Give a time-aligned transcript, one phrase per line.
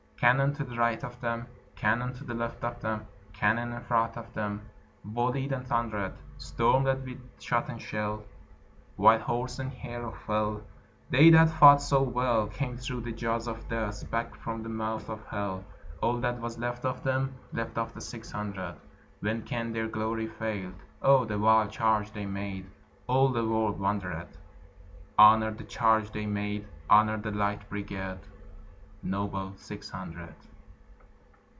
[0.21, 4.15] Cannon to the right of them, Cannon to the left of them, Cannon in front
[4.15, 4.61] of them
[5.03, 8.23] Volleyed and thundered; Stormed at with shot and shell,
[8.97, 10.61] While horse and hero fell,
[11.09, 15.09] They that fought so well, Came thro' the jaws of Death, Back from the mouth
[15.09, 15.63] of Hell,
[16.03, 18.75] All that was left of them, Left of the six hundred.
[19.21, 20.75] When can their glory fade?
[21.01, 22.67] Oh, the wild charge they made!
[23.07, 24.27] All the world wondered.
[25.17, 26.67] Honor the charge they made!
[26.91, 28.19] Honor the Light Brigade,
[29.03, 30.35] Noble Six Hundred!